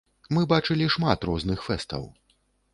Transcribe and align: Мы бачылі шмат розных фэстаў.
Мы 0.37 0.45
бачылі 0.53 0.87
шмат 0.95 1.29
розных 1.33 1.59
фэстаў. 1.69 2.11